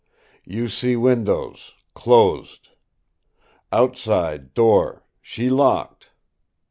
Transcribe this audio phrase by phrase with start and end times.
[0.45, 2.69] You see windows closed.
[3.71, 6.09] Outside door she locked.